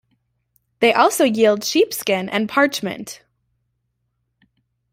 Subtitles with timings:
[0.79, 3.21] They also yield sheepskin and parchment.